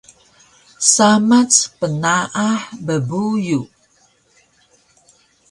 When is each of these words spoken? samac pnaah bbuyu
samac 0.93 1.53
pnaah 1.79 2.61
bbuyu 2.85 3.61